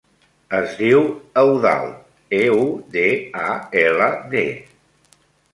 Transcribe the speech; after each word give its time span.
Es 0.59 0.71
diu 0.77 1.03
Eudald: 1.41 1.91
e, 2.39 2.41
u, 2.63 2.65
de, 2.97 3.07
a, 3.51 3.55
ela, 3.85 4.09
de. 4.37 4.47